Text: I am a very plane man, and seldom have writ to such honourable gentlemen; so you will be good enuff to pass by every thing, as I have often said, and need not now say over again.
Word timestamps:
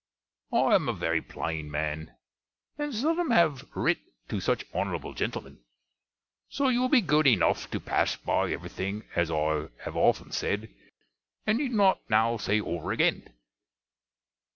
I 0.51 0.73
am 0.73 0.89
a 0.89 0.93
very 0.93 1.21
plane 1.21 1.69
man, 1.69 2.15
and 2.75 2.91
seldom 2.91 3.29
have 3.29 3.69
writ 3.75 3.99
to 4.29 4.39
such 4.39 4.65
honourable 4.73 5.13
gentlemen; 5.13 5.59
so 6.49 6.69
you 6.69 6.81
will 6.81 6.89
be 6.89 7.01
good 7.01 7.27
enuff 7.27 7.69
to 7.69 7.79
pass 7.79 8.15
by 8.15 8.51
every 8.51 8.69
thing, 8.69 9.03
as 9.15 9.29
I 9.29 9.67
have 9.83 9.95
often 9.95 10.31
said, 10.31 10.73
and 11.45 11.59
need 11.59 11.73
not 11.73 11.99
now 12.09 12.37
say 12.37 12.59
over 12.59 12.91
again. 12.91 13.31